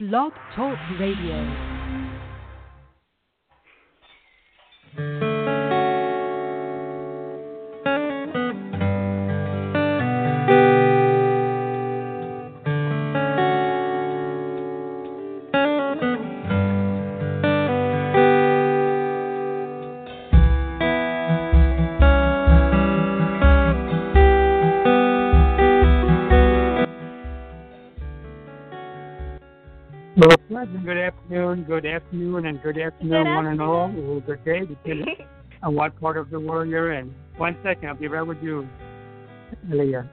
[0.00, 1.69] Blog Talk Radio.
[32.10, 33.94] Afternoon, good afternoon, and good afternoon, Good one and all.
[33.96, 35.16] Or good day, depending
[35.62, 37.14] on what part of the world you're in.
[37.36, 38.68] One second, I'll be right with you,
[39.68, 40.10] Leah.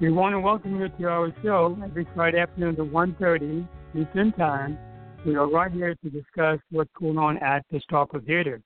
[0.00, 4.76] We want to welcome you to our show every Friday afternoon at 1.30 Eastern Time.
[5.24, 8.60] We are right here to discuss what's going on at Pistarckle Theater.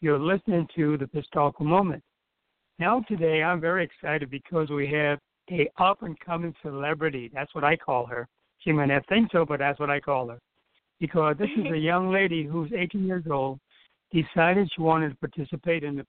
[0.00, 2.02] You're listening to the Pistarckle Moment.
[2.78, 5.18] Now today, I'm very excited because we have
[5.50, 7.30] a up-and-coming celebrity.
[7.34, 8.28] That's what I call her.
[8.60, 10.38] She might not think so, but that's what I call her.
[11.00, 13.58] Because this is a young lady who's 18 years old,
[14.12, 16.06] decided she wanted to participate in the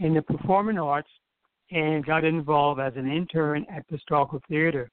[0.00, 1.08] in the performing arts,
[1.70, 4.88] and got involved as an intern at the Pistarckle Theater.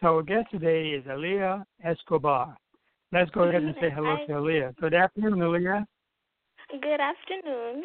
[0.00, 2.56] So our guest today is Alliah Escobar.
[3.12, 4.26] Let's go ahead and say hello Hi.
[4.26, 4.72] to Alliah.
[4.80, 5.86] Good afternoon, Alliah.
[6.80, 7.82] Good afternoon.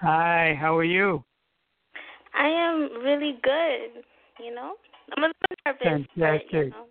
[0.00, 1.24] Hi, how are you?
[2.34, 4.04] I am really good.
[4.38, 4.74] You know,
[5.16, 5.34] I'm a little
[5.66, 6.70] nervous, but you Fantastic.
[6.70, 6.86] know.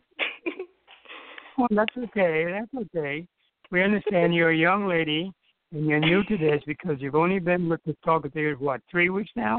[1.60, 2.46] Well, that's okay.
[2.50, 3.28] That's okay.
[3.70, 5.30] We understand you're a young lady
[5.74, 9.10] and you're new to this because you've only been with the Talk Theater, what, three
[9.10, 9.58] weeks now?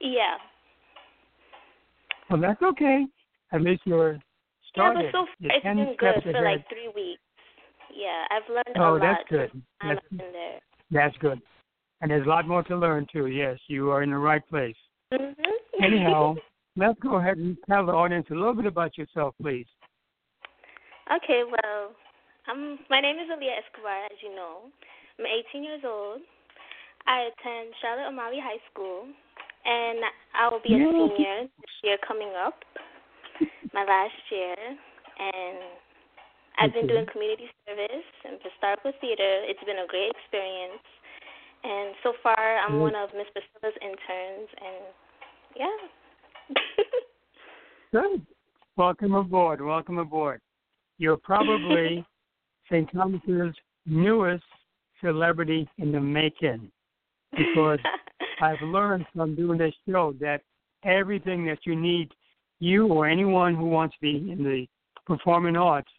[0.00, 0.36] yeah.
[2.30, 3.04] Well, that's okay.
[3.52, 4.18] At least you're
[4.68, 5.04] started.
[5.04, 6.44] Yeah, but so far you're it's 10 been good for ahead.
[6.44, 7.20] like three weeks.
[7.94, 8.92] Yeah, I've learned a lot.
[8.92, 9.50] Oh, that's good.
[9.52, 10.60] since the time That's, I've been there.
[10.90, 11.40] that's good.
[12.00, 13.26] And there's a lot more to learn, too.
[13.26, 14.76] Yes, you are in the right place.
[15.12, 15.34] Mhm.
[15.82, 16.34] Anyhow,
[16.76, 19.66] let's go ahead and tell the audience a little bit about yourself, please.
[21.06, 21.94] Okay, well,
[22.50, 22.82] I'm.
[22.90, 24.66] My name is Alliah Escobar, as you know.
[25.18, 26.18] I'm 18 years old.
[27.06, 30.02] I attend Charlotte Amalie High School, and
[30.34, 30.90] I will be a Yeah.
[30.90, 32.64] senior this year coming up,
[33.72, 34.56] my last year.
[34.58, 35.58] And
[36.58, 39.46] I've been doing community service and Pistarckle Theater.
[39.46, 40.82] It's been a great experience.
[41.62, 44.84] And so far, I'm one of Miss Priscilla's interns, and
[45.54, 45.78] yeah.
[47.92, 48.26] Good.
[48.74, 49.60] Welcome aboard.
[49.60, 50.40] Welcome aboard.
[50.98, 52.04] You're probably
[52.70, 52.90] St.
[52.92, 53.54] Thomas's
[53.86, 54.44] newest
[55.02, 56.70] celebrity in the making
[57.36, 57.78] because
[58.40, 60.42] I've learned from doing this show that
[60.84, 62.10] everything that you need,
[62.60, 64.66] you or anyone who wants to be in the
[65.06, 65.90] performing arts,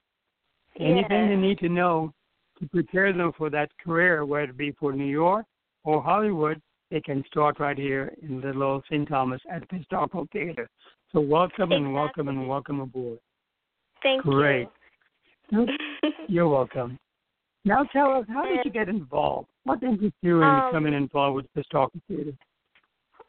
[0.80, 1.28] anything Yeah.
[1.30, 2.14] they need to know
[2.60, 5.46] to prepare them for that career, whether it be for New York
[5.84, 9.08] or Hollywood, they can start right here in little St.
[9.08, 10.70] Thomas at the Pistarckle Theater.
[11.12, 13.20] So welcome and welcome and welcome aboard.
[14.04, 14.62] Thank Great.
[14.62, 14.70] you.
[16.28, 16.98] You're welcome.
[17.66, 19.48] Now tell us, how did you get involved?
[19.64, 22.32] What interested you do in Um, becoming involved with Pistarckle Theater?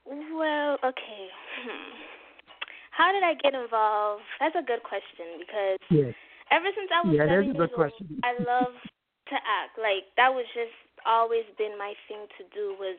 [0.06, 1.24] Well, okay.
[1.62, 1.92] Hmm.
[2.90, 4.22] How did I get involved?
[4.40, 6.14] That's a good question because Yes.
[6.50, 8.06] ever since I was Yeah, seven a good years question.
[8.10, 8.74] old, I love
[9.28, 9.78] to act.
[9.78, 10.74] Like that was just
[11.06, 12.74] always been my thing to do.
[12.78, 12.98] Was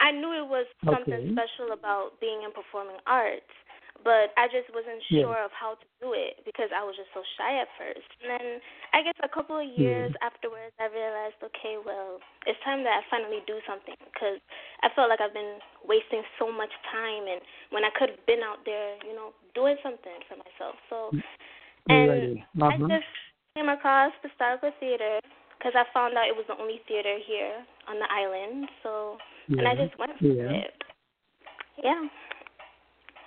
[0.00, 1.32] I knew it was something Okay.
[1.32, 3.54] special about being in performing arts,
[4.04, 5.22] but I just wasn't Yeah.
[5.22, 8.08] sure of how to do it because I was just so shy at first.
[8.22, 8.60] And then
[8.92, 13.02] I guess a couple of years afterwards, I realized, okay, well, it's time that I
[13.10, 14.40] finally do something because
[14.82, 17.40] I felt like I've been wasting so much time, and
[17.70, 20.76] when I could have been out there, you know, doing something for myself.
[20.90, 21.10] So,
[21.88, 22.44] and Alrighty.
[22.62, 22.88] I Uh-huh.
[22.88, 23.10] just
[23.54, 25.20] came across the Pistarckle Theater
[25.58, 28.68] because I found out it was the only theater here on the island.
[28.82, 29.18] So,
[29.48, 30.52] and I just went for Yeah.
[30.52, 30.82] it.
[31.82, 32.08] Yeah.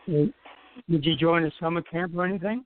[0.08, 0.34] And
[0.88, 2.66] Did you join a summer camp or anything?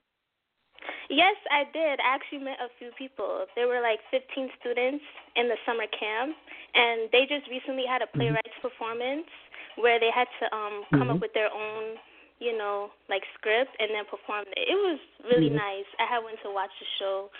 [1.10, 2.00] Yes, I did.
[2.00, 3.44] I actually met a few people.
[3.56, 5.04] There were like 15 students
[5.36, 6.32] in the summer camp,
[6.74, 8.20] and they just recently had a Mm-hmm.
[8.20, 9.28] playwrights performance
[9.76, 11.14] where they had to um come Mhm.
[11.16, 11.98] up with their own,
[12.40, 14.68] you know, like script and then perform it.
[14.68, 15.56] It was really Mhm.
[15.56, 15.86] nice.
[15.98, 17.30] I had went to watch the show.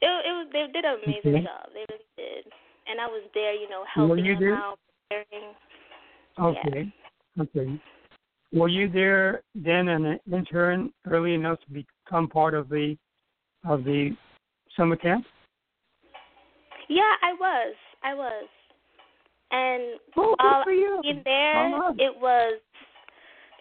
[0.00, 1.72] It it was they did an amazing job.
[1.74, 2.52] They really did.
[2.86, 4.54] And I was there, you know, helping you them there?
[4.54, 4.78] out,
[5.10, 5.54] preparing.
[6.38, 6.92] Okay.
[7.38, 7.78] Okay.
[8.52, 12.96] Were you there then an intern early enough to become part of the
[13.64, 14.16] of the
[14.76, 15.24] summer camp?
[16.88, 17.74] Yeah, I was.
[18.02, 18.48] I was.
[19.52, 21.00] And Oh, while for you.
[21.04, 21.94] in there, right.
[21.98, 22.58] it was.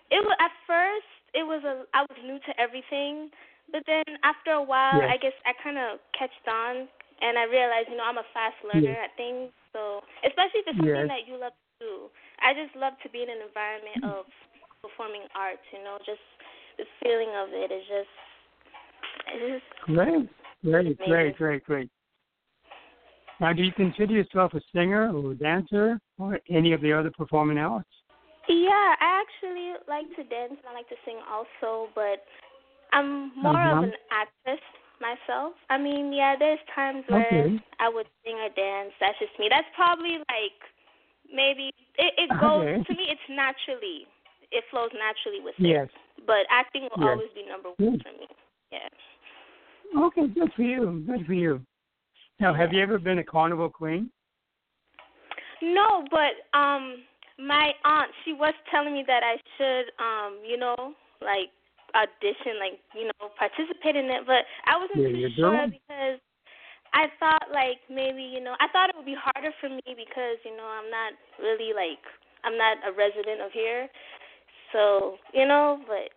[0.10, 1.06] It was at first.
[1.34, 1.86] It was a.
[1.94, 3.30] I was new to everything,
[3.72, 5.14] but then after a while, Yes.
[5.14, 6.90] I guess I kind of catched on,
[7.22, 9.10] and I realized, you know, I'm a fast learner Yes.
[9.10, 9.54] at things.
[9.74, 11.14] So especially if it's something Yes.
[11.14, 11.94] that you love to do,
[12.42, 14.26] I just love to be in an environment of
[14.82, 15.64] performing arts.
[15.72, 16.24] You know, just
[16.78, 18.10] the feeling of it is just
[19.86, 20.30] Great,
[20.64, 21.90] great, great, great, great.
[23.40, 27.12] Now, do you consider yourself a singer or a dancer or any of the other
[27.12, 27.88] performing arts?
[28.48, 32.26] Yeah, I actually like to dance and I like to sing also, but
[32.92, 33.78] I'm more uh-huh.
[33.78, 34.64] of an actress
[35.00, 35.54] myself.
[35.70, 37.60] I mean, yeah, there's times where Okay.
[37.80, 38.92] I would sing or dance.
[39.00, 39.48] That's just me.
[39.50, 40.60] That's probably like
[41.32, 42.84] maybe it, it goes Okay.
[42.84, 43.06] to me.
[43.08, 44.08] It's naturally.
[44.52, 45.90] It flows naturally with it.
[46.26, 47.10] But acting will Yes.
[47.14, 48.04] always be number one Good.
[48.04, 48.28] for me.
[48.72, 48.90] Yeah.
[49.98, 51.04] Okay, good for you.
[51.08, 51.66] Good for you.
[52.40, 54.12] Now, have you ever been a carnival queen?
[55.62, 57.04] No, but um
[57.40, 61.50] my aunt, she was telling me that I should um, you know, like
[61.96, 65.80] audition, like, you know, participate in it, but I wasn't Yeah, too sure do.
[65.80, 66.20] because
[66.94, 70.38] I thought like maybe, you know, I thought it would be harder for me because,
[70.44, 72.02] you know, I'm not really like
[72.44, 73.88] I'm not a resident of here.
[74.72, 76.10] So, you know, but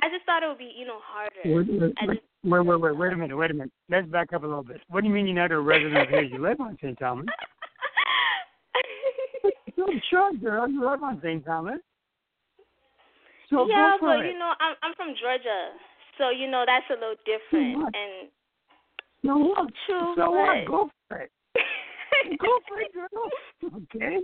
[0.00, 1.34] I just thought it would be, you know, harder.
[1.44, 1.94] Wait, wait,
[2.44, 3.72] wait, wait, wait, wait, a minute, wait a minute.
[3.88, 4.80] Let's back up a little bit.
[4.88, 6.22] What do you mean you're not a resident here?
[6.22, 6.98] You live on St.
[6.98, 7.26] Thomas.
[9.76, 10.66] No, sure, girl.
[10.68, 11.44] You live on St.
[11.44, 11.80] Thomas.
[13.50, 14.32] So yeah, but it.
[14.32, 15.70] you know, I'm I'm from Georgia,
[16.18, 17.94] so you know that's a little different.
[17.94, 18.30] And
[19.24, 19.68] so what?
[19.86, 20.66] true, So what?
[20.66, 21.30] Go for it.
[22.40, 23.08] Go for it, girl.
[23.94, 24.18] Okay.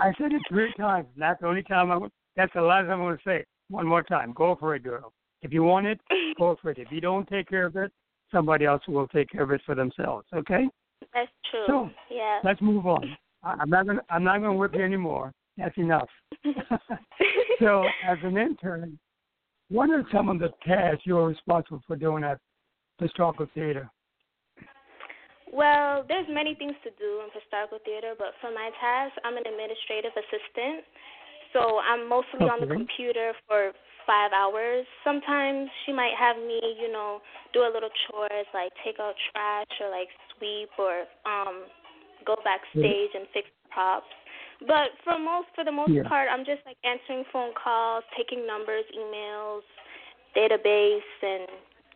[0.00, 1.06] I said it three times.
[1.16, 1.98] That's the only time I.
[2.36, 3.44] That's the last I'm going to say.
[3.68, 4.32] One more time.
[4.32, 5.12] Go for it, girl.
[5.42, 6.00] If you want it,
[6.38, 6.78] go for it.
[6.78, 7.92] If you don't take care of it,
[8.30, 10.26] somebody else will take care of it for themselves.
[10.34, 10.68] Okay.
[11.14, 11.64] that's true.
[11.66, 12.40] So, yeah.
[12.44, 13.16] Let's move on.
[13.42, 13.98] I- I'm not going.
[14.10, 15.32] I'm not going to whip you anymore.
[15.56, 16.08] That's enough.
[17.60, 18.98] so, as an intern,
[19.68, 22.38] what are some of the tasks you're responsible for doing at
[23.00, 23.90] Pistarckle theater?
[25.52, 29.46] Well, there's many things to do in Pistarckle theater, but for my task, I'm an
[29.46, 30.84] administrative assistant.
[31.56, 33.72] So I'm mostly on the computer for
[34.06, 34.84] five hours.
[35.02, 37.20] Sometimes she might have me, you know,
[37.54, 41.64] do a little chores like take out trash or like sweep or um
[42.26, 44.12] go backstage and fix props.
[44.68, 46.02] But for most for the most Yeah.
[46.04, 49.64] part I'm just like answering phone calls, taking numbers, emails,
[50.36, 51.48] database and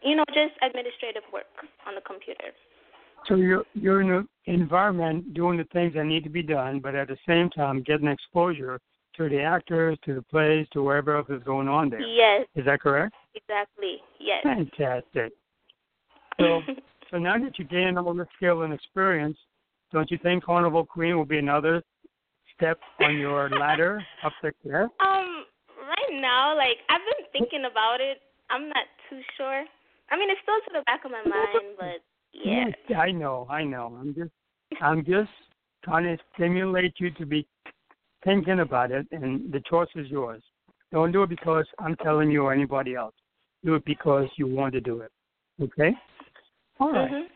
[0.03, 1.53] you know, just administrative work
[1.87, 2.57] on the computer.
[3.29, 6.95] So you're you're in an environment doing the things that need to be done, but
[6.95, 8.81] at the same time getting exposure
[9.29, 12.01] to the actors, to the plays, to wherever else is going on there.
[12.01, 13.15] Yes, Is that correct?
[13.35, 13.99] exactly.
[14.19, 14.43] Yes.
[14.43, 15.33] Fantastic.
[16.41, 16.63] So
[17.11, 19.37] so now that you gain all the skill and experience,
[19.93, 21.83] don't you think Carnival Queen will be another
[22.57, 24.91] step on your ladder up the cliff?
[25.01, 25.45] Um,
[25.79, 28.19] right now, like I've been thinking about it.
[28.49, 29.65] I'm not too sure.
[30.11, 32.01] I mean, it's still to the back of my mind, but
[32.33, 32.69] yeah.
[32.69, 33.97] Yes, I know, I know.
[34.01, 34.31] I'm just
[34.81, 35.31] I'm just
[35.85, 37.47] trying to stimulate you to be
[38.25, 40.43] thinking about it and the choice is yours.
[40.93, 43.15] Don't do it because I'm telling you or anybody else.
[43.65, 45.13] Do it because you want to do it.
[45.61, 45.95] Okay?
[46.79, 47.11] All right.
[47.11, 47.29] Mhm.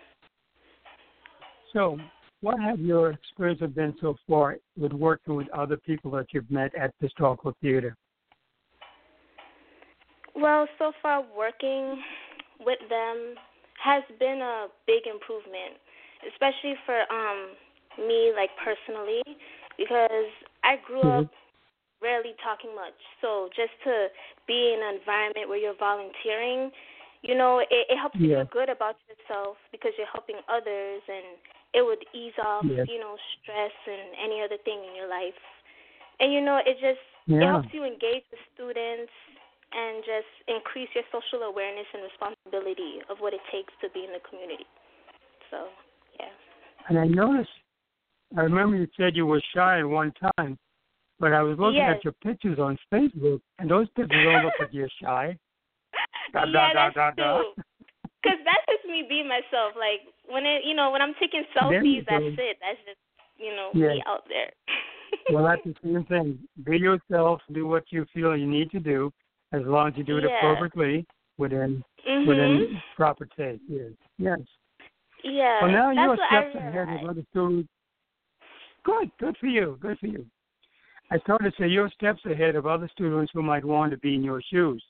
[1.72, 2.00] So
[2.40, 6.74] what have your experiences been so far with working with other people that you've met
[6.74, 7.96] at the Pistarckle theater?
[10.34, 12.02] Well, so far working
[12.60, 13.36] with them
[13.82, 15.78] has been a big improvement,
[16.32, 17.56] especially for um
[17.98, 19.22] me like personally
[19.78, 20.30] because
[20.64, 21.28] I grew mm-hmm.
[21.28, 21.30] up
[22.02, 22.96] rarely talking much.
[23.20, 24.08] So just to
[24.48, 26.72] be in an environment where you're volunteering,
[27.22, 28.44] you know, it, it helps you Yeah.
[28.44, 31.40] feel good about yourself because you're helping others and
[31.72, 32.84] it would ease off, Yeah.
[32.84, 35.38] you know, stress and any other thing in your life.
[36.20, 39.10] And you know, it just it helps you engage with students
[39.72, 44.12] and just increase your social awareness and responsibility of what it takes to be in
[44.12, 44.66] the community.
[45.50, 45.68] So,
[46.20, 46.30] yeah.
[46.88, 47.50] And I noticed,
[48.36, 50.58] I remember you said you were shy at one time,
[51.20, 51.96] but I was looking Yes.
[51.96, 55.36] at your pictures on Facebook, and those pictures don't look like you're shy.
[56.32, 57.38] Da, da, yeah, da, that's da, da.
[57.38, 57.54] true.
[58.24, 59.76] Cause that's just me being myself.
[59.76, 62.56] Like when it, you know, when I'm taking selfies, that's it.
[62.60, 62.98] That's just,
[63.36, 63.92] you know, Yes.
[63.94, 64.50] me out there.
[65.30, 66.38] well, that's the same thing.
[66.64, 67.40] Be yourself.
[67.52, 69.12] Do what you feel you need to do,
[69.52, 70.38] as long as you do it Yeah.
[70.38, 71.06] appropriately
[71.38, 72.26] within mhm.
[72.26, 73.62] within proper taste.
[73.68, 73.92] Yes.
[74.18, 74.40] Yes.
[75.22, 75.62] Yeah.
[75.62, 77.68] Well, now you're steps ahead of other students.
[78.84, 79.10] Good.
[79.18, 79.78] Good for you.
[79.80, 80.26] Good for you.
[81.10, 84.14] I started to say you're steps ahead of other students who might want to be
[84.14, 84.82] in your shoes.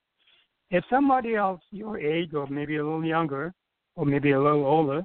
[0.71, 3.53] If somebody else your age or maybe a little younger
[3.97, 5.03] or maybe a little older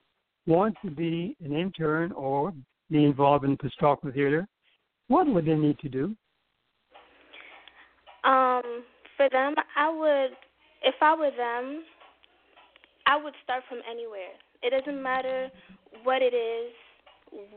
[0.48, 2.53] wants to be an intern or
[2.89, 4.48] be involved in the Pistarckle theater,
[5.08, 6.15] what would they need to do?
[8.24, 8.84] Um,
[9.17, 10.36] for them, I would,
[10.84, 11.84] if I were them,
[13.05, 14.34] I would start from anywhere.
[14.62, 15.50] It doesn't matter
[16.03, 16.72] what it is,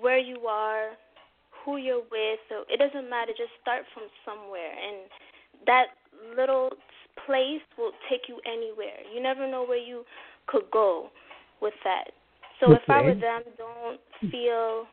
[0.00, 0.90] where you are,
[1.64, 2.38] who you're with.
[2.48, 3.32] So it doesn't matter.
[3.36, 5.08] Just start from somewhere, and
[5.66, 5.94] that
[6.36, 6.70] little
[7.26, 9.02] place will take you anywhere.
[9.12, 10.04] You never know where you
[10.46, 11.10] could go
[11.60, 12.12] with that.
[12.60, 12.82] So okay.
[12.82, 14.00] if I were them, don't
[14.30, 14.86] feel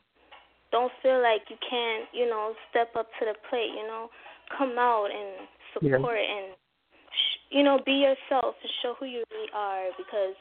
[0.71, 4.09] don't feel like you can't, you know, step up to the plate, you know,
[4.55, 6.37] come out and support yeah.
[6.37, 6.53] and
[7.49, 10.37] you know, be yourself and show who you really are because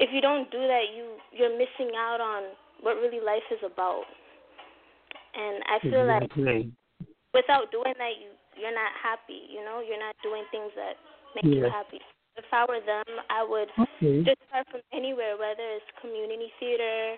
[0.00, 4.04] if you don't do that, you you're missing out on what really life is about.
[5.34, 6.44] And I feel exactly.
[6.44, 6.68] like
[7.34, 9.48] without doing that, you you're not happy.
[9.48, 10.98] You know, you're not doing things that
[11.34, 11.66] make yeah.
[11.66, 12.00] you happy
[12.40, 14.24] if I were them, I would okay.
[14.24, 17.16] just start from anywhere, whether it's community theater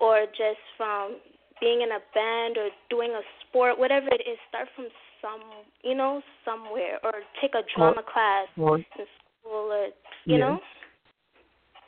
[0.00, 1.18] or just from
[1.60, 4.86] being in a band or doing a sport, whatever it is, start from
[5.22, 5.42] some,
[5.82, 9.06] you know, somewhere, or take a drama class or, in
[9.40, 9.86] school, or
[10.26, 10.38] you yeah.
[10.38, 10.58] know.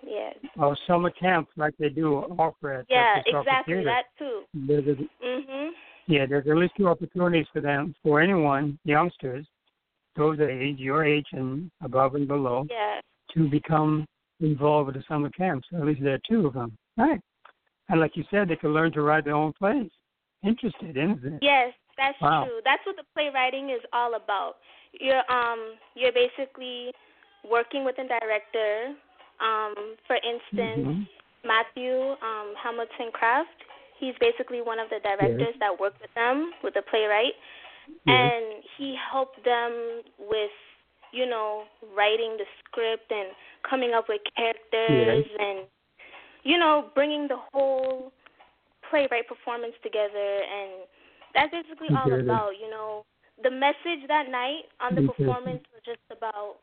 [0.07, 0.33] Yeah.
[0.59, 3.85] Or summer camp like they do offer at Yeah, the exactly theater.
[3.85, 4.43] that too.
[4.55, 5.71] There's a, Mhm.
[6.07, 9.47] yeah, there's at least two opportunities for them, for anyone, youngsters,
[10.17, 13.01] those age, your age and above and below, Yeah.
[13.31, 14.07] to become
[14.41, 15.67] involved with the summer camps.
[15.73, 16.77] At least there are two of them.
[16.97, 17.21] Right.
[17.89, 19.91] And like you said, they can learn to write their own plays.
[20.43, 21.43] Interested, isn't it?
[21.43, 22.45] Yes, that's Wow.
[22.45, 22.61] true.
[22.65, 24.59] That's what the playwriting is all about.
[24.93, 26.93] You're um you're basically
[27.43, 28.95] working with a director.
[29.41, 31.09] Um, for instance, Mhm.
[31.45, 33.65] Matthew um, Hamilton Kraft.
[33.99, 37.35] He's basically one of the directors that worked with them with the playwright,
[37.87, 37.97] Yes.
[38.07, 40.51] and he helped them with
[41.13, 41.65] you know
[41.95, 43.29] writing the script and
[43.63, 45.67] coming up with characters and
[46.43, 48.13] you know bringing the whole
[48.91, 50.71] playwright performance together and
[51.35, 53.05] that's basically all about you know
[53.43, 56.57] the message that night on the performance was just about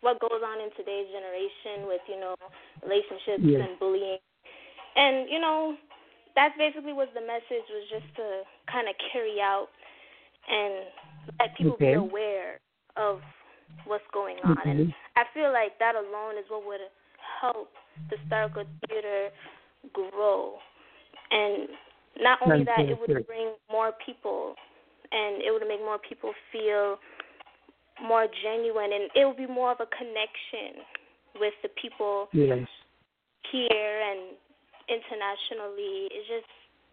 [0.00, 2.34] what goes on in today's generation with you know
[2.82, 3.64] relationships Yeah.
[3.64, 4.18] and bullying.
[4.96, 5.76] And you know
[6.34, 9.68] that's basically what the message was just to kind of carry out
[10.48, 10.86] and
[11.38, 11.92] let people Okay.
[11.92, 12.60] be aware
[12.96, 13.20] of
[13.84, 14.56] what's going on.
[14.66, 16.80] And i feel like that alone is what would
[17.40, 17.70] help
[18.10, 19.30] the Pistarckle theater
[19.92, 20.54] grow.
[21.30, 21.68] And
[22.20, 24.54] not only that it would bring more people
[25.12, 26.98] and it would make more people feel
[28.02, 30.82] more genuine and it will be more of a connection
[31.38, 32.66] with the people Yes.
[33.50, 34.36] here and
[34.88, 36.08] internationally.
[36.10, 36.46] It's just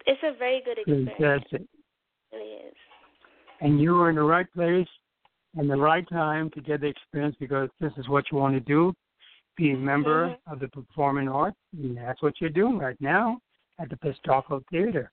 [0.06, 1.10] it's a very good experience.
[1.18, 1.62] Fantastic.
[1.62, 2.74] It really is.
[3.60, 4.88] And you were in the right place
[5.56, 8.60] and the right time to get the experience because this is what you want to
[8.60, 8.94] do.
[9.56, 10.52] Be a member Mhm.
[10.52, 11.58] of the performing arts.
[11.72, 13.40] And that's what you're doing right now
[13.78, 15.10] at the Pistarckle Theater.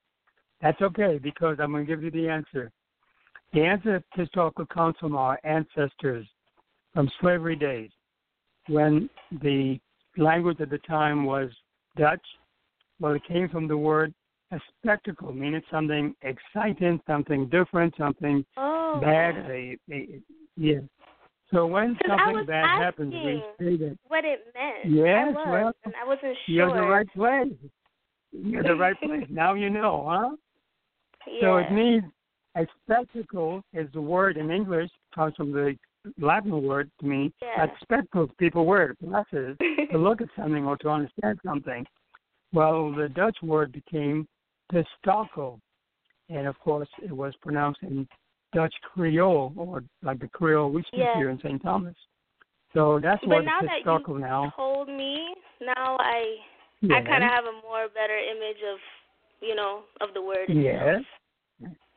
[0.61, 2.73] That's okay because I'm going to give you the answer.
[3.53, 6.27] The answer to Pistarckle comes from our ancestors
[6.95, 7.91] from slavery days
[8.69, 9.09] when
[9.43, 9.79] the
[10.17, 11.51] language at the time was
[11.97, 12.25] Dutch.
[13.01, 14.13] Well, it came from the word
[14.53, 18.99] a spectacle, meaning something exciting, something different, something Oh.
[19.01, 19.37] bad.
[19.49, 20.21] A, a,
[20.57, 20.81] yeah.
[21.53, 24.95] So when something bad happens, we say that What it meant.
[24.95, 26.55] Yes, I was, well, and I wasn't sure.
[26.55, 27.53] you're the right place.
[28.33, 29.27] You're the right place.
[29.31, 30.37] Now you know, huh?
[31.27, 31.41] Yeah.
[31.41, 32.05] So it means
[32.57, 35.77] a spectacle is the word in English, comes from the
[36.19, 37.67] Latin word to mean Yeah.
[37.83, 41.87] spectacles people wear glasses to look at something or to understand something.
[42.53, 44.27] Well, the Dutch word became
[44.73, 45.61] pistarckle,
[46.29, 48.09] and of course it was pronounced in
[48.53, 51.17] Dutch Creole or like the Creole we speak Yeah.
[51.17, 51.63] here in St.
[51.63, 51.95] Thomas.
[52.73, 54.53] So that's but what now it's that you now.
[54.57, 56.37] told me, now I
[56.85, 58.79] I kind of have a more better image of
[59.41, 61.03] you know of the word Yes.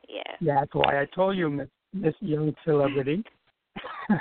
[0.08, 0.22] Yeah.
[0.40, 3.22] That's why I told you, Miss, Miss Young Celebrity.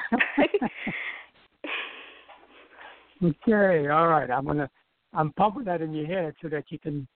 [3.24, 4.30] okay, all right.
[4.32, 4.70] I'm gonna
[5.13, 7.08] I'm pumping that in your head so that you can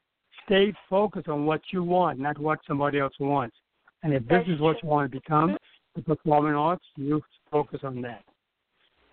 [0.45, 3.55] stay focused on what you want, not what somebody else wants.
[4.03, 4.81] And if this That's is what true.
[4.83, 5.57] you want to become,
[5.95, 7.21] the performing arts, you
[7.51, 8.23] focus on that.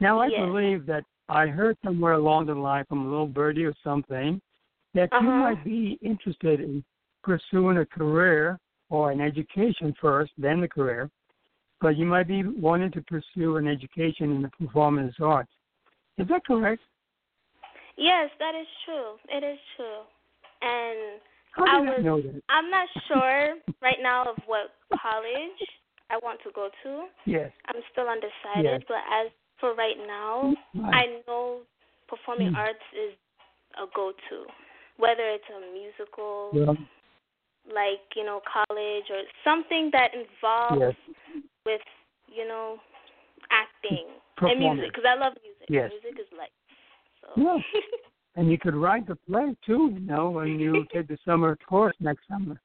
[0.01, 0.41] Now I Yes.
[0.41, 4.41] believe that I heard somewhere along the line from a little birdie or something
[4.93, 5.25] that uh-huh.
[5.25, 6.85] you might be interested in
[7.23, 8.59] pursuing a career
[8.91, 11.11] or an education first, then the career,
[11.81, 15.51] but you might be wanting to pursue an education in the performance arts.
[16.19, 16.83] Is that correct?
[17.97, 19.15] Yes, that is true.
[19.29, 20.03] It is true.
[20.63, 21.21] And
[21.53, 22.43] How I was I know that?
[22.49, 25.61] I'm not sure right now of what college
[26.11, 27.07] I want to go to.
[27.27, 27.51] Yes.
[27.67, 28.83] I'm still undecided, Yes.
[28.89, 30.95] but as for right now, Right.
[30.95, 31.61] I know
[32.09, 32.57] performing Hmm.
[32.57, 33.15] arts is
[33.77, 34.47] a go-to.
[34.97, 36.77] Whether it's a musical, Well,
[37.67, 41.45] like you know, college or something that involves yes.
[41.67, 41.81] with
[42.29, 42.79] you know,
[43.51, 44.07] acting
[44.41, 45.69] and music because I love music.
[45.69, 45.91] Yes.
[45.91, 46.49] Music is life.
[47.21, 47.41] So.
[47.41, 47.59] Yeah.
[48.37, 51.95] And you could write the play too, you know, when you take the summer course
[52.01, 52.61] next summer.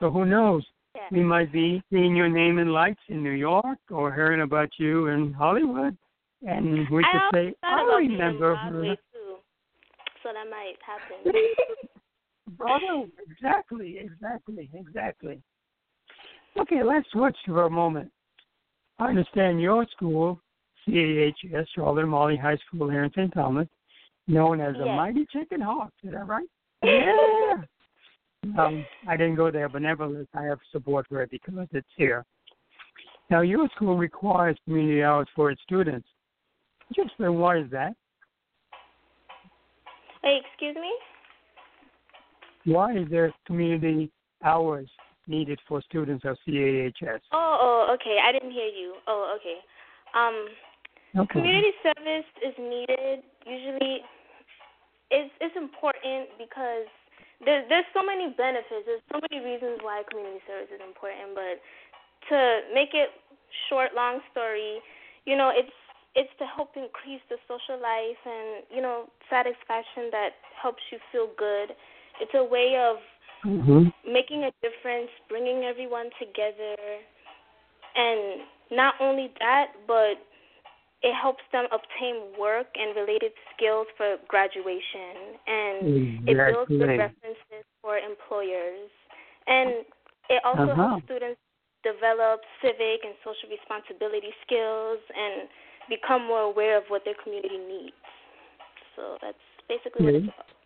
[0.00, 0.64] So who knows?
[0.94, 1.02] yeah.
[1.10, 5.08] We might be seeing your name in lights in New York or hearing about you
[5.08, 5.96] in Hollywood.
[6.42, 8.82] And we could say, I remember her.
[9.12, 9.36] Too,
[10.22, 11.32] so that might happen.
[12.62, 13.08] Bravo.
[13.28, 15.42] Exactly, exactly, exactly.
[16.58, 18.10] Okay, let's switch for a moment.
[18.98, 20.40] I understand your school,
[20.86, 23.34] CAHS, Charlotte Amalie High School here in St.
[23.34, 23.66] Thomas,
[24.28, 24.96] known as the Yes.
[24.96, 25.96] Mighty Chicken Hawks.
[26.04, 26.48] Is that right?
[28.44, 28.64] Yeah.
[28.64, 32.24] um, I didn't go there, but nevertheless, I have support for it because it's here.
[33.30, 36.08] Now, your school requires community hours for its students.
[36.92, 37.94] Just explain why is that?
[40.24, 40.90] Hey, excuse me.
[42.64, 44.10] Why is there community
[44.44, 44.88] hours
[45.26, 47.20] needed for students of CAHS?
[47.32, 48.18] Oh, oh, okay.
[48.22, 48.94] I didn't hear you.
[49.06, 49.58] Oh, okay.
[50.14, 50.48] Um,
[51.14, 51.44] Okay.
[51.44, 53.20] community service is needed.
[53.44, 54.00] Usually,
[55.10, 56.88] it's it's important because
[57.44, 58.88] there's there's so many benefits.
[58.88, 61.36] There's so many reasons why community service is important.
[61.36, 61.60] But
[62.32, 62.38] to
[62.72, 63.12] make it
[63.68, 64.80] short, long story,
[65.26, 65.76] you know, it's
[66.14, 71.28] it's to help increase the social life and you know satisfaction that helps you feel
[71.36, 71.76] good.
[72.20, 72.96] It's a way of
[73.42, 76.76] hmm making a difference, bringing everyone together,
[77.94, 80.18] and not only that, but
[81.02, 85.76] it helps them obtain work and related skills for graduation, and
[86.26, 86.98] it builds good Exactly.
[86.98, 88.90] references for employers,
[89.46, 89.84] and
[90.30, 90.74] it also Uh-huh.
[90.76, 91.40] helps students
[91.82, 95.48] develop civic and social responsibility skills and
[95.90, 97.98] become more aware of what their community needs.
[98.94, 100.61] So that's basically what it's about.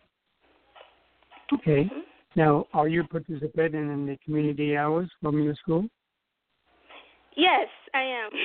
[1.53, 1.85] Okay.
[1.85, 2.03] Mhm.
[2.35, 5.87] Now, are you participating in the community hours from your school?
[7.35, 8.31] Yes, I am.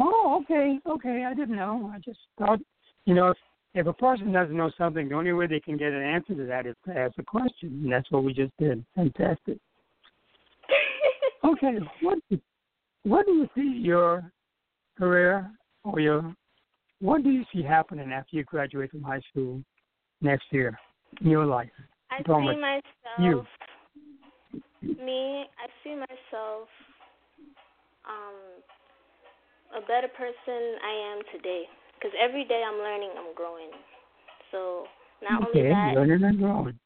[0.00, 1.24] Oh, okay, okay.
[1.24, 1.90] I didn't know.
[1.94, 2.58] I just thought,
[3.04, 3.36] you know, if,
[3.74, 6.44] if a person doesn't know something, the only way they can get an answer to
[6.46, 8.84] that is to ask a question, and that's what we just did.
[8.96, 9.58] Fantastic.
[11.44, 12.40] Okay, what do-
[13.02, 14.32] what do you see your
[14.96, 15.50] career
[15.84, 16.34] or your
[17.00, 19.62] what do you see happening after you graduate from high school
[20.22, 20.78] next year
[21.20, 21.70] your life?
[22.10, 23.18] I on see myself.
[23.18, 23.46] you.
[25.04, 26.68] Me, I see myself
[28.06, 28.62] um
[29.76, 31.64] a better person I am today.
[31.94, 33.70] Because every day I'm learning, I'm growing.
[34.52, 34.84] So
[35.22, 36.78] not okay, only that, learning and growing.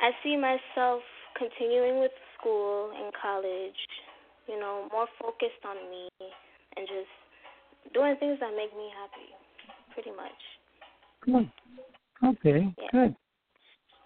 [0.00, 1.02] I see myself
[1.36, 3.80] continuing with school and college.
[4.46, 6.08] You know, more focused on me
[6.76, 9.28] and just doing things that make me happy.
[9.94, 10.40] Pretty much.
[11.24, 11.50] Good.
[12.24, 12.88] Okay, Yeah.
[12.92, 13.16] good.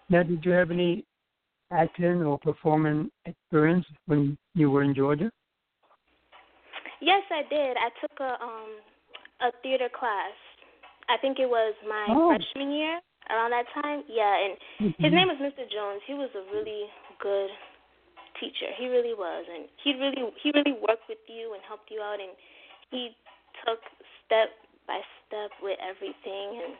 [0.09, 1.05] Now, did you have any
[1.71, 5.31] acting or performing experience when you were in Georgia?
[7.01, 7.77] Yes, I did.
[7.77, 8.71] I took a um
[9.41, 10.33] a theater class.
[11.09, 12.29] I think it was my Oh.
[12.29, 12.99] freshman year
[13.29, 14.03] around that time.
[14.07, 14.57] Yeah, and
[14.99, 15.69] his name was Mr.
[15.69, 16.01] Jones.
[16.07, 16.87] He was a really
[17.19, 17.49] good
[18.39, 18.71] teacher.
[18.77, 22.19] He really was, and he really he really worked with you and helped you out,
[22.19, 22.31] and
[22.91, 23.15] he
[23.65, 23.79] took
[24.25, 24.49] step
[24.87, 26.61] by step with everything.
[26.63, 26.73] And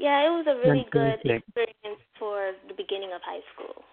[0.00, 3.84] yeah, it was a really good experience for the beginning of high school.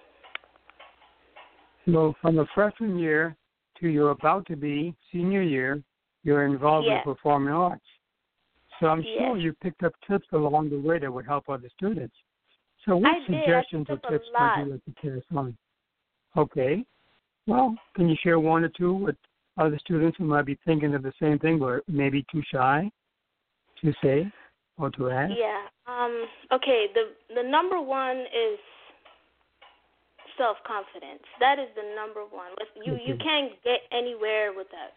[1.85, 3.35] So, from the freshman year
[3.81, 5.83] to your about to be senior year,
[6.23, 7.83] you're involved in performing arts.
[8.79, 9.17] So, I'm Yes.
[9.17, 12.15] sure you picked up tips along the way that would help other students.
[12.85, 15.57] So, what I suggestions or tips would you like to pass on?
[16.37, 16.85] Okay.
[17.47, 19.15] Well, can you share one or two with
[19.57, 22.89] other students who might be thinking of the same thing, but maybe too shy
[23.81, 24.31] to say
[24.77, 25.33] or to ask?
[25.35, 25.65] Yeah.
[25.87, 26.25] Um.
[26.51, 26.87] Okay.
[26.93, 28.59] The the number one is
[30.37, 31.23] self confidence.
[31.39, 32.51] That is the number one.
[32.75, 34.93] You you can't get anywhere with that.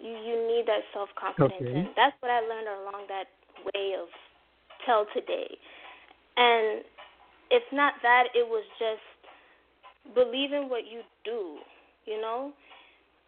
[0.00, 1.78] You you need that self confidence, Okay.
[1.80, 3.26] and that's what I learned along that
[3.74, 4.08] way of
[4.86, 5.48] till today.
[6.36, 6.84] And
[7.50, 11.58] if not that, it was just believing what you do.
[12.06, 12.52] You know,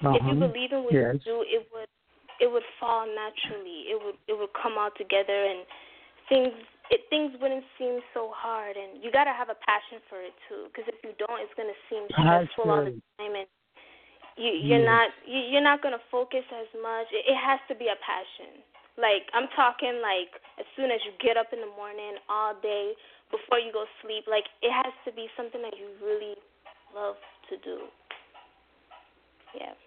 [0.00, 0.46] if you Uh-huh.
[0.48, 1.14] believe in what Yes.
[1.14, 1.88] you do, it would
[2.42, 3.86] it would fall naturally.
[3.86, 5.62] It would it would come all together and
[6.26, 6.50] things
[6.90, 10.34] it things wouldn't seem so hard and you got to have a passion for it
[10.50, 13.46] too because if you don't it's going to seem stressful all the time and
[14.34, 17.06] you you're not you, you're not going to focus as much.
[17.14, 18.58] It, it has to be a passion.
[18.98, 22.98] Like I'm talking like as soon as you get up in the morning all day
[23.30, 26.34] before you go sleep like it has to be something that you really
[26.90, 27.16] love
[27.48, 27.86] to do.
[29.54, 29.78] Yeah.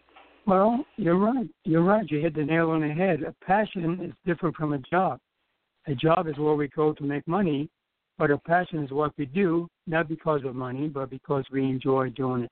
[0.48, 1.50] Well, you're right.
[1.64, 2.10] You're right.
[2.10, 3.24] You hit the nail on the head.
[3.24, 5.20] A passion is different from a job.
[5.88, 7.70] A job is where we go to make money,
[8.18, 12.10] but a passion is what we do, not because of money, but because we enjoy
[12.12, 12.52] doing it.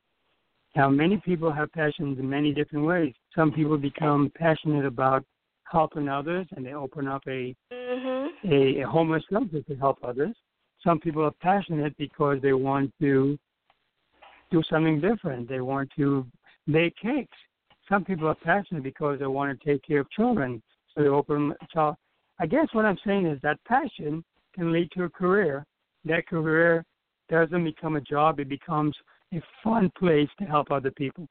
[0.75, 3.13] Now, many people have passions in many different ways.
[3.35, 5.23] Some people become passionate about
[5.71, 8.51] helping others, and they open up a mm-hmm.
[8.51, 10.35] a, a homeless shelter to help others.
[10.83, 13.37] Some people are passionate because they want to
[14.51, 15.47] do something different.
[15.47, 16.25] They want to
[16.67, 17.37] bake cakes
[17.89, 20.61] some people are passionate because they want to take care of children.
[20.93, 21.95] So they open so
[22.39, 24.23] I guess what I'm saying is that passion
[24.55, 25.65] can lead to a career.
[26.05, 26.83] That career
[27.29, 28.95] doesn't become a job, it becomes
[29.33, 31.27] a fun place to help other people.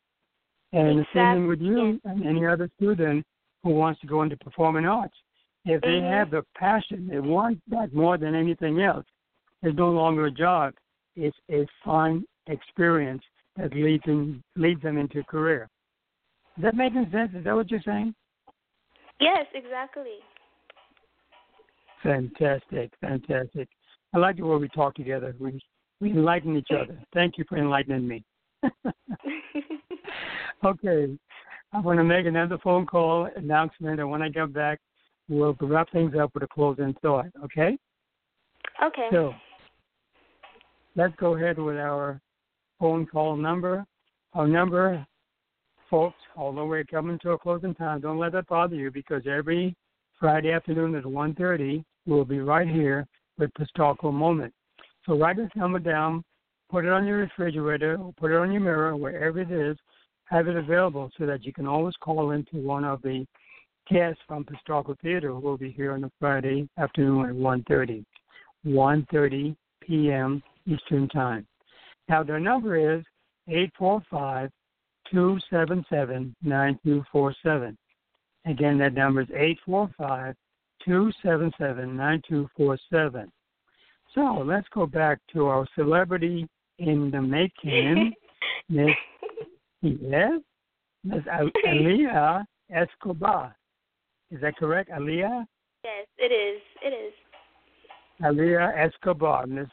[0.72, 1.02] And exactly.
[1.02, 3.24] the same thing with you and any other student
[3.62, 5.14] who wants to go into performing arts.
[5.64, 6.12] If they mm-hmm.
[6.12, 9.04] have the passion, they want that more than anything else.
[9.62, 10.74] It's no longer a job.
[11.14, 13.22] It's a fun experience
[13.56, 15.68] that leads them leads them into a career.
[16.56, 17.32] Is that making sense?
[17.34, 18.14] Is that what you're saying?
[19.20, 20.18] Yes, exactly.
[22.02, 23.68] Fantastic, fantastic.
[24.12, 25.34] I like the way we talk together.
[25.38, 25.60] We
[26.00, 26.98] we enlighten each other.
[27.14, 28.24] Thank you for enlightening me.
[30.64, 31.16] okay,
[31.72, 34.80] I'm going to make another phone call announcement, and when I get back,
[35.28, 37.26] we'll wrap things up with a closing thought.
[37.44, 37.78] Okay?
[38.84, 39.08] Okay.
[39.12, 39.32] So
[40.96, 42.20] let's go ahead with our
[42.78, 43.86] phone call number.
[44.34, 45.06] Our number
[45.92, 49.76] folks, although we're coming to a closing time, don't let that bother you because every
[50.18, 53.06] Friday afternoon at 1.30, we'll be right here
[53.38, 54.54] with Pistarckle Moment.
[55.04, 56.24] So write this number down,
[56.70, 59.76] put it on your refrigerator, or put it on your mirror, wherever it is,
[60.24, 63.26] have it available so that you can always call into one of the
[63.90, 68.02] guests from Pistarckle Theater who will be here on a Friday afternoon at 1.30,
[68.66, 70.42] 1.30 p.m.
[70.66, 71.46] Eastern Time.
[72.08, 73.04] Now, their number is
[73.46, 74.50] 845
[75.12, 77.76] 277 9247.
[78.46, 80.34] Again, that number is 845
[80.84, 83.30] 277 9247.
[84.14, 86.48] So let's go back to our celebrity
[86.78, 88.12] in the making,
[88.68, 88.90] Miss
[89.82, 90.40] yes,
[91.04, 93.56] Miss Alliah Escobar.
[94.30, 95.44] Is that correct, Alliah?
[95.84, 96.60] Yes, it is.
[96.82, 97.12] It is.
[98.24, 99.68] Alliah Escobar, Miss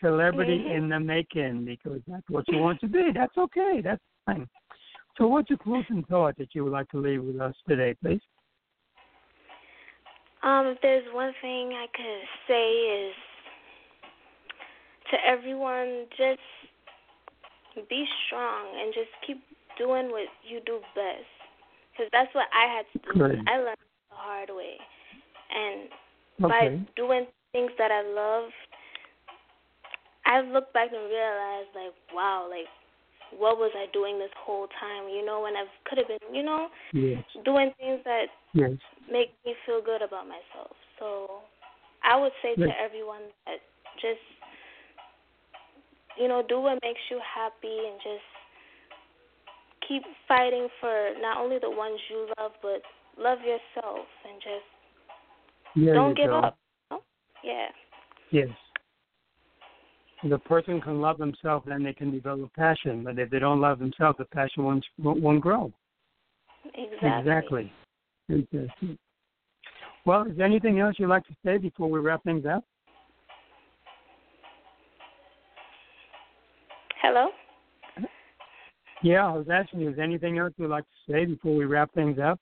[0.00, 0.84] Celebrity mm-hmm.
[0.84, 3.10] in the making, because that's what you want to be.
[3.12, 3.80] That's okay.
[3.82, 4.48] That's fine.
[5.18, 8.20] So, what's your closing thought that you would like to leave with us today, please?
[10.44, 13.14] Um, if there's one thing I could say is
[15.10, 16.38] to everyone, just
[17.90, 19.42] be strong and just keep
[19.76, 21.26] doing what you do best.
[21.92, 23.18] Because that's what I had to do.
[23.18, 23.38] Great.
[23.48, 23.76] I learned
[24.10, 24.76] the hard way.
[25.50, 25.88] And
[26.44, 26.76] okay.
[26.86, 28.50] by doing things that I love,
[30.26, 32.68] I look back and realize, like, wow, like,
[33.36, 35.08] what was I doing this whole time?
[35.08, 37.22] You know, when I could have been, you know, yes.
[37.44, 38.70] doing things that yes.
[39.10, 40.74] make me feel good about myself.
[40.98, 41.42] So
[42.04, 42.68] I would say yes.
[42.68, 43.58] to everyone that
[44.00, 44.24] just,
[46.18, 48.28] you know, do what makes you happy and just
[49.86, 52.82] keep fighting for not only the ones you love, but
[53.18, 56.40] love yourself and just don't give go.
[56.40, 56.58] up.
[57.44, 57.68] Yeah.
[58.30, 58.48] Yes
[60.24, 63.04] a person can love themselves, then they can develop passion.
[63.04, 65.72] But if they don't love themselves, the passion won't won't grow.
[66.74, 67.72] Exactly.
[68.28, 68.98] Exactly.
[70.04, 72.64] Well, is there anything else you'd like to say before we wrap things up?
[77.00, 77.28] Hello.
[79.02, 81.64] Yeah, I was asking you, is there anything else you'd like to say before we
[81.64, 82.40] wrap things up?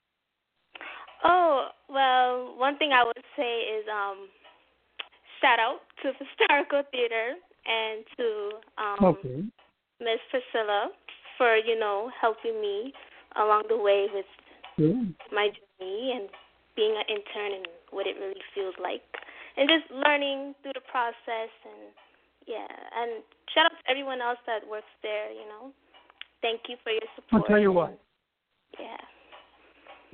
[1.23, 4.27] Oh, well, one thing I would say is um
[5.41, 7.35] shout out to Pistarckle Theater
[7.67, 8.27] and to
[8.79, 9.43] um, okay.
[9.99, 10.89] Miss Priscilla
[11.37, 12.93] for you know helping me
[13.35, 14.25] along the way with
[14.77, 15.03] yeah.
[15.31, 16.29] my journey and
[16.75, 19.03] being an intern and what it really feels like,
[19.57, 21.91] and just learning through the process and
[22.47, 25.31] yeah, and shout out to everyone else that works there.
[25.31, 25.71] You know,
[26.41, 27.43] thank you for your support.
[27.43, 27.99] I'll tell you what.
[28.79, 28.97] Yeah.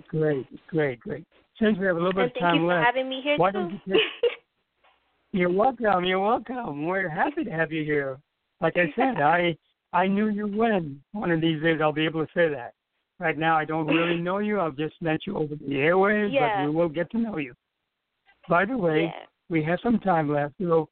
[0.10, 1.26] Great, great, great.
[1.60, 3.22] Since we have a little bit and of time left, thank you for having me
[3.24, 3.60] here why too.
[3.60, 4.02] don't you take,
[5.34, 6.06] You're welcome.
[6.06, 6.86] You're welcome.
[6.86, 8.20] We're happy to have you here.
[8.62, 9.58] Like I said, I
[9.92, 11.02] I knew you when.
[11.12, 12.74] One of these days I'll be able to say that.
[13.20, 14.60] Right now, I don't really know you.
[14.62, 16.66] I've just met you over the airwaves, Yeah.
[16.66, 17.54] but we will get to know you.
[18.48, 19.26] By the way, Yeah.
[19.50, 20.88] we have some time left, so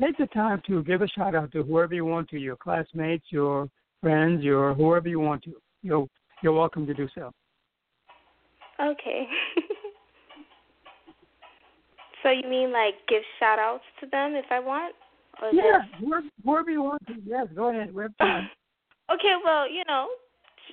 [0.00, 3.26] take the time to give a shout out to whoever you want to, your classmates,
[3.30, 3.68] your
[4.02, 5.54] friends, your whoever you want to.
[5.82, 6.06] You're
[6.42, 7.32] you're welcome to do so.
[8.78, 9.26] Okay.
[12.24, 14.96] so you mean like give shout outs to them if I want?
[15.40, 17.14] Or Yeah, just whoever, whoever you want to.
[17.24, 17.94] Yes, go ahead.
[17.94, 18.48] We have time.
[19.12, 20.08] Okay, well, you know,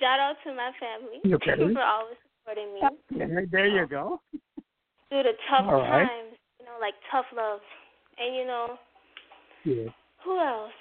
[0.00, 1.52] shout out to my family Okay.
[1.74, 4.20] for always supporting me Yeah, there you go.
[5.12, 6.08] through the tough All right.
[6.08, 7.60] times, you know, like tough love.
[8.16, 8.78] And you know,
[9.64, 9.92] Yeah.
[10.24, 10.72] who else?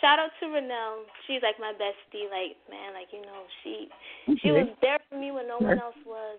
[0.00, 1.04] Shout out to Renelle.
[1.26, 3.88] She's like my bestie, like man, like you know, she
[4.40, 6.38] she was there for me when no one else was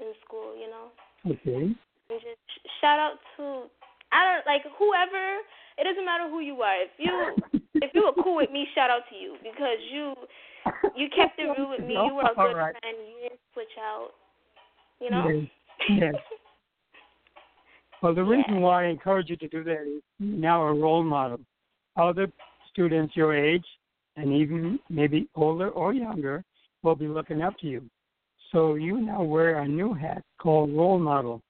[0.00, 0.88] in school, you know.
[1.26, 1.74] Okay.
[2.10, 2.40] And just
[2.80, 3.68] shout out to
[4.12, 5.44] I don't like whoever.
[5.76, 6.74] It doesn't matter who you are.
[6.80, 10.14] If you if you were cool with me, shout out to you because you
[10.96, 11.94] you kept it real with me.
[11.94, 12.74] You were a good right.
[12.80, 12.96] friend.
[13.06, 14.10] You didn't switch out.
[15.00, 15.28] You know.
[15.28, 15.98] Yes.
[16.00, 16.14] yes.
[18.02, 18.36] Well, the Yeah.
[18.36, 21.40] reason why I encourage you to do that is now a role model.
[21.96, 22.30] Other
[22.70, 23.66] students your age,
[24.16, 26.44] and even maybe older or younger,
[26.82, 27.82] will be looking up to you.
[28.52, 31.42] So you now wear a new hat called role model,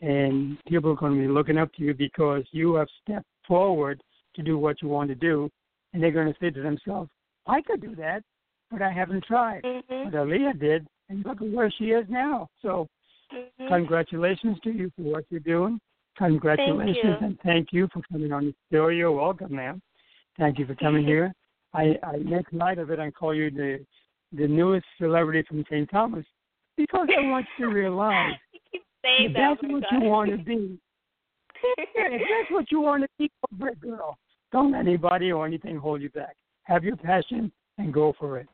[0.00, 4.00] and people are going to be looking up to you because you have stepped forward
[4.34, 5.50] to do what you want to do,
[5.92, 7.10] and they're going to say to themselves,
[7.46, 8.22] "I could do that,
[8.70, 10.04] but I haven't tried." Mhm.
[10.04, 12.48] But Alliah did, and look at where she is now.
[12.62, 12.88] So
[13.32, 13.68] Mhm.
[13.68, 15.80] Congratulations to you for what you're doing.
[16.16, 18.88] Congratulations Thank and thank you for coming on the show.
[18.88, 19.80] You're welcome, ma'am.
[20.36, 21.32] Thank you for coming here.
[21.72, 23.84] I, I make light of it and call you the
[24.32, 25.90] the newest celebrity from St.
[25.90, 26.24] Thomas
[26.76, 28.34] because I want you to realize
[29.02, 30.78] Saying if that's what you want to be,
[31.78, 34.18] if that's what you want to be, go girl.
[34.52, 36.36] Don't let anybody or anything hold you back.
[36.64, 38.48] Have your passion and go for it.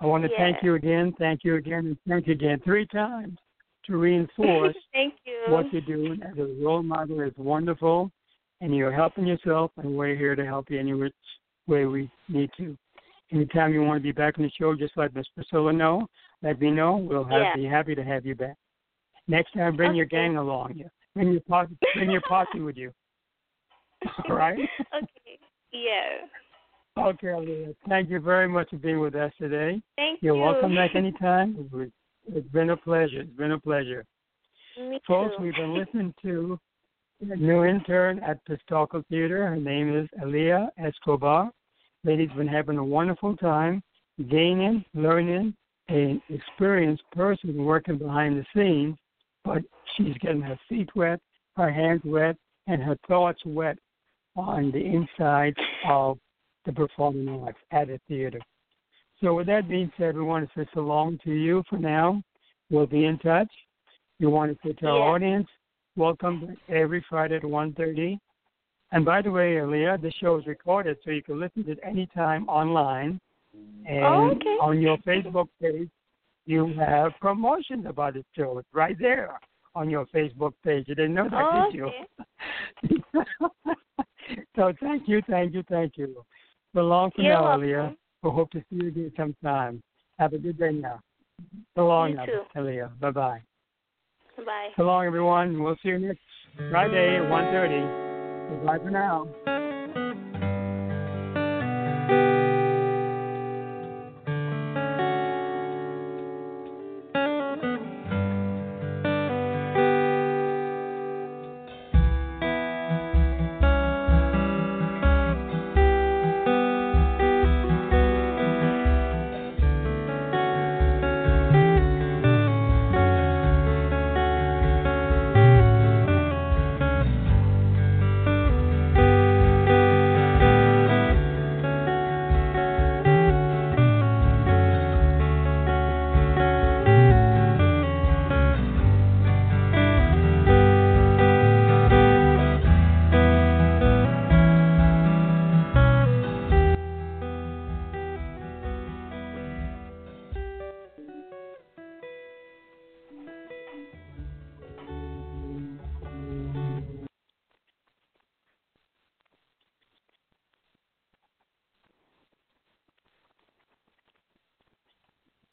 [0.00, 3.38] I want to thank you again, thank you again, and thank you again three times
[3.86, 5.52] to reinforce Thank you.
[5.52, 8.10] what you're doing as a role model is wonderful,
[8.60, 11.14] and you're helping yourself, and we're here to help you any which
[11.66, 12.76] way we need to.
[13.32, 16.06] Anytime you want to be back on the show, just let Miss Priscilla know.
[16.42, 16.96] Let me know.
[16.96, 17.56] We'll have, Yeah.
[17.56, 18.56] be happy to have you back.
[19.30, 20.74] Next time, bring your gang along.
[20.74, 20.86] Yeah.
[21.14, 22.92] Bring your posse, bring your posse with you.
[24.28, 24.58] All right.
[24.58, 25.38] okay.
[25.72, 26.26] Yeah.
[27.00, 27.72] Okay, Alliah.
[27.88, 29.80] Thank you very much for being with us today.
[29.96, 30.42] Thank You're you.
[30.42, 31.56] welcome back anytime.
[32.34, 33.20] It's been a pleasure.
[33.20, 34.04] It's been a pleasure.
[34.76, 35.44] Me Folks, too.
[35.44, 36.58] we've been listening to
[37.30, 39.46] a new intern at Pistarckle Theater.
[39.46, 41.52] Her name is Alliah Escobar.
[42.02, 43.80] Lady's been having a wonderful time
[44.28, 45.54] gaining, learning,
[45.88, 48.96] an experienced person working behind the scenes,
[49.44, 49.62] but
[49.96, 51.20] she's getting her feet wet,
[51.56, 53.78] her hands wet, and her thoughts wet
[54.36, 55.54] on the inside
[55.88, 56.18] of
[56.66, 58.40] the performing arts at a theater.
[59.22, 62.22] So with that being said, we want to say so long to you for now.
[62.70, 63.50] We'll be in touch.
[64.18, 65.12] We want to say to our Yeah.
[65.12, 65.48] audience,
[65.96, 68.18] welcome every Friday at 1.30.
[68.92, 71.80] And by the way, Alliah, the show is recorded, so you can listen to it
[71.82, 73.20] anytime online.
[73.86, 74.56] And Oh, okay.
[74.60, 75.90] on your Facebook page,
[76.50, 79.38] you have promotions about it too, It's right there
[79.74, 80.84] on your Facebook page.
[80.88, 81.86] You didn't know that, Oh, did you?
[81.86, 82.06] okay.
[84.56, 86.24] so thank you, thank you, thank you.
[86.74, 87.62] So long for You're now, welcome.
[87.62, 87.92] Alliah.
[88.22, 89.82] We hope to see you again sometime.
[90.18, 91.00] Have a good day now.
[91.76, 92.42] So long You now, too.
[92.56, 92.88] Alliah.
[93.00, 93.42] Bye bye.
[94.44, 94.68] Bye.
[94.76, 95.62] So long, everyone.
[95.62, 96.20] We'll see you next
[96.70, 98.66] Friday at 1.30.
[98.66, 99.26] Bye for now.